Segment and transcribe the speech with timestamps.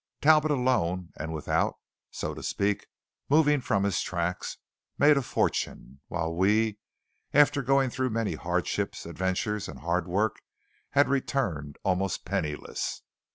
[0.19, 1.75] Talbot had alone and without,
[2.09, 2.87] so to speak,
[3.29, 4.57] moving from his tracks,
[4.97, 6.79] made a fortune, while we,
[7.35, 10.41] after going through many hardships, adventures, and hard work,
[10.93, 13.03] had returned almost penniless.